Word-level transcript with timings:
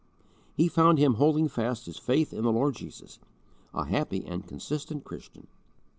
He 0.55 0.67
found 0.67 0.97
him 0.97 1.13
holding 1.13 1.47
fast 1.47 1.85
his 1.85 1.99
faith 1.99 2.33
in 2.33 2.41
the 2.43 2.51
Lord 2.51 2.73
Jesus, 2.73 3.19
a 3.71 3.85
happy 3.85 4.25
and 4.25 4.47
consistent 4.47 5.03
Christian. 5.03 5.45